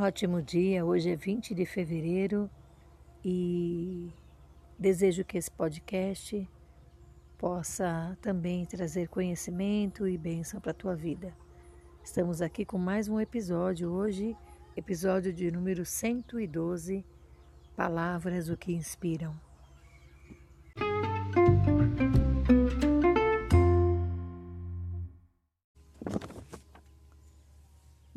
[0.00, 0.84] ótimo dia.
[0.84, 2.48] Hoje é 20 de fevereiro
[3.24, 4.12] e
[4.78, 6.48] desejo que esse podcast
[7.36, 11.34] possa também trazer conhecimento e bênção para a tua vida.
[12.02, 14.36] Estamos aqui com mais um episódio hoje,
[14.76, 17.04] episódio de número 112,
[17.76, 19.47] Palavras o que inspiram.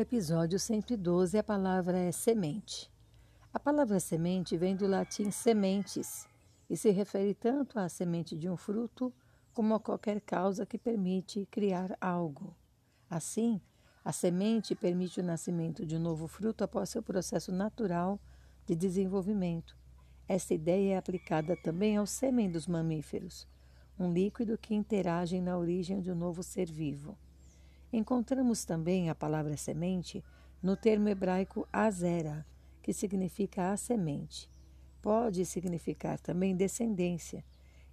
[0.00, 2.90] Episódio 112, a palavra é semente.
[3.52, 6.26] A palavra semente vem do latim sementes
[6.70, 9.12] e se refere tanto à semente de um fruto
[9.52, 12.56] como a qualquer causa que permite criar algo.
[13.10, 13.60] Assim,
[14.02, 18.18] a semente permite o nascimento de um novo fruto após seu processo natural
[18.64, 19.76] de desenvolvimento.
[20.26, 23.46] Esta ideia é aplicada também ao sêmen dos mamíferos,
[23.98, 27.18] um líquido que interage na origem de um novo ser vivo.
[27.92, 30.22] Encontramos também a palavra semente
[30.62, 32.46] no termo hebraico azera,
[32.82, 34.48] que significa a semente.
[35.02, 37.44] Pode significar também descendência.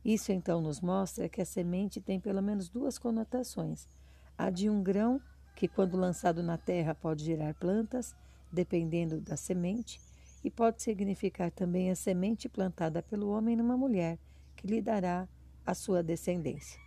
[0.06, 3.90] Isso então nos mostra que a semente tem pelo menos duas conotações:
[4.38, 5.20] a de um grão,
[5.56, 8.16] que quando lançado na terra pode gerar plantas,
[8.52, 10.00] dependendo da semente,
[10.44, 14.20] e pode significar também a semente plantada pelo homem numa mulher,
[14.56, 15.28] que lhe dará
[15.66, 16.80] a sua descendência.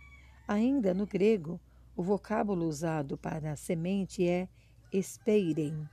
[0.47, 1.59] Ainda no grego,
[2.01, 4.49] o vocábulo usado para semente é
[4.91, 5.87] espeiren.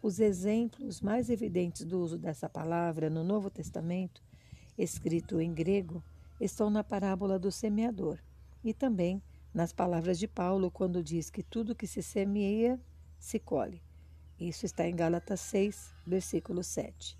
[0.00, 4.22] Os exemplos mais evidentes do uso dessa palavra no Novo Testamento,
[4.78, 6.00] escrito em grego,
[6.40, 8.20] estão na parábola do semeador
[8.62, 9.20] e também
[9.52, 12.80] nas palavras de Paulo quando diz que tudo que se semeia
[13.18, 13.82] se colhe.
[14.38, 17.18] Isso está em Gálatas 6, versículo 7.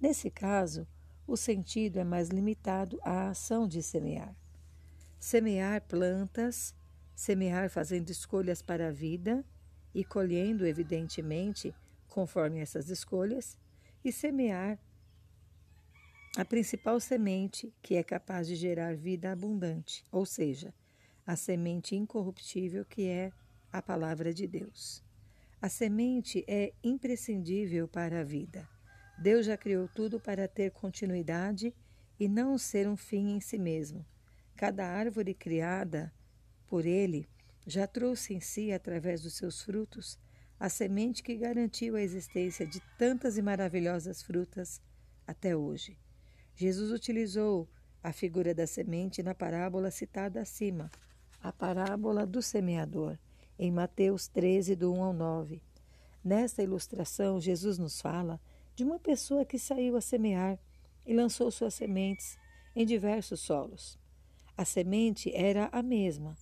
[0.00, 0.86] Nesse caso,
[1.26, 4.34] o sentido é mais limitado à ação de semear.
[5.18, 6.74] Semear plantas
[7.20, 9.44] semear fazendo escolhas para a vida
[9.94, 11.74] e colhendo, evidentemente,
[12.08, 13.58] conforme essas escolhas,
[14.02, 14.78] e semear
[16.34, 20.72] a principal semente que é capaz de gerar vida abundante, ou seja,
[21.26, 23.30] a semente incorruptível que é
[23.70, 25.04] a palavra de Deus.
[25.60, 28.66] A semente é imprescindível para a vida.
[29.18, 31.74] Deus já criou tudo para ter continuidade
[32.18, 34.06] e não ser um fim em si mesmo.
[34.56, 36.10] Cada árvore criada
[36.70, 37.28] por ele,
[37.66, 40.16] já trouxe em si, através dos seus frutos,
[40.58, 44.80] a semente que garantiu a existência de tantas e maravilhosas frutas
[45.26, 45.98] até hoje.
[46.54, 47.68] Jesus utilizou
[48.02, 50.90] a figura da semente na parábola citada acima,
[51.42, 53.18] a parábola do semeador,
[53.58, 55.60] em Mateus 13, do 1 ao 9.
[56.22, 58.40] Nesta ilustração, Jesus nos fala
[58.76, 60.58] de uma pessoa que saiu a semear
[61.04, 62.38] e lançou suas sementes
[62.76, 63.98] em diversos solos.
[64.56, 66.36] A semente era a mesma,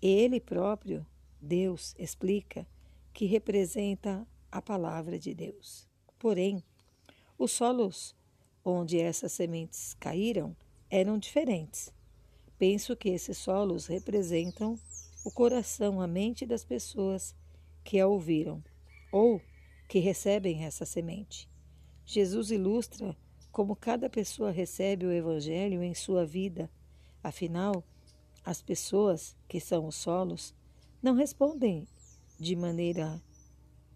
[0.00, 1.06] ele próprio,
[1.40, 2.66] Deus, explica
[3.12, 5.88] que representa a palavra de Deus.
[6.18, 6.62] Porém,
[7.38, 8.14] os solos
[8.64, 10.56] onde essas sementes caíram
[10.90, 11.92] eram diferentes.
[12.58, 14.78] Penso que esses solos representam
[15.24, 17.34] o coração, a mente das pessoas
[17.84, 18.62] que a ouviram
[19.10, 19.40] ou
[19.88, 21.48] que recebem essa semente.
[22.04, 23.16] Jesus ilustra
[23.50, 26.70] como cada pessoa recebe o Evangelho em sua vida.
[27.22, 27.84] Afinal,
[28.44, 30.54] as pessoas, que são os solos,
[31.02, 31.86] não respondem
[32.38, 33.22] de maneira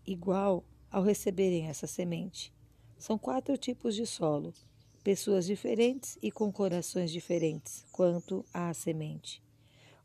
[0.07, 2.53] igual ao receberem essa semente.
[2.99, 4.55] São quatro tipos de solo,
[5.03, 9.43] pessoas diferentes e com corações diferentes quanto à semente.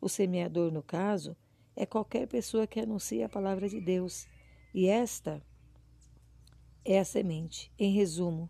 [0.01, 1.35] O semeador, no caso,
[1.75, 4.27] é qualquer pessoa que anuncia a palavra de Deus,
[4.73, 5.41] e esta
[6.83, 7.71] é a semente.
[7.77, 8.49] Em resumo,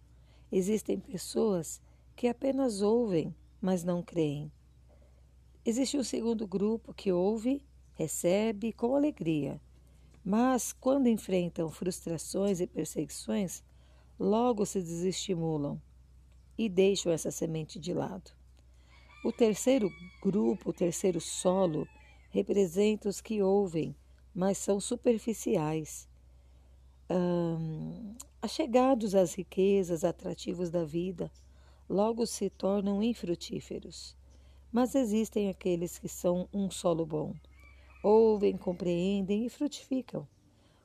[0.52, 1.82] existem pessoas
[2.16, 4.52] que apenas ouvem, mas não creem.
[5.70, 7.62] Existe um segundo grupo que ouve,
[7.94, 9.62] recebe com alegria,
[10.26, 13.64] mas quando enfrentam frustrações e perseguições,
[14.20, 15.80] logo se desestimulam
[16.58, 18.32] e deixam essa semente de lado.
[19.24, 19.92] O terceiro
[20.24, 21.88] grupo, o terceiro solo,
[22.32, 23.96] representa os que ouvem,
[24.34, 26.10] mas são superficiais,
[27.08, 31.32] hum, achegados às riquezas, atrativos da vida,
[31.88, 34.18] logo se tornam infrutíferos.
[34.72, 37.34] Mas existem aqueles que são um solo bom.
[38.04, 40.28] Ouvem, compreendem e frutificam.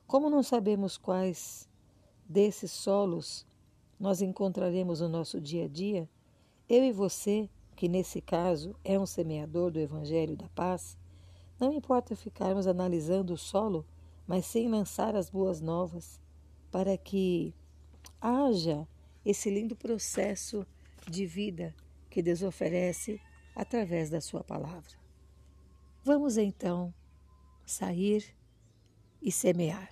[0.07, 1.69] Como não sabemos quais
[2.27, 3.45] desses solos
[3.99, 6.09] nós encontraremos no nosso dia a dia,
[6.67, 10.97] eu e você, que nesse caso é um semeador do Evangelho da Paz,
[11.59, 13.85] não importa ficarmos analisando o solo,
[14.27, 16.19] mas sem lançar as boas novas,
[16.71, 17.53] para que
[18.19, 18.87] haja
[19.23, 20.65] esse lindo processo
[21.09, 21.73] de vida
[22.09, 23.21] que Deus oferece
[23.55, 24.91] através da Sua palavra.
[26.03, 26.93] Vamos então
[27.65, 28.35] sair
[29.21, 29.89] e semear.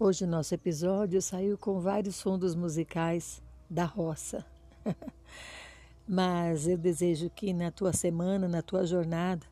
[0.00, 4.46] Hoje o nosso episódio saiu com vários fundos musicais da roça.
[6.08, 9.44] Mas eu desejo que na tua semana, na tua jornada,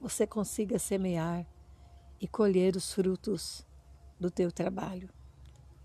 [0.00, 1.46] você consiga semear
[2.20, 3.64] e colher os frutos
[4.20, 5.08] do teu trabalho.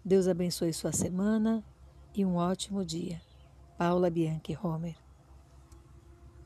[0.10, 1.64] Deus abençoe sua semana
[2.16, 3.22] e um ótimo dia.
[3.78, 4.96] Paula Bianchi Homer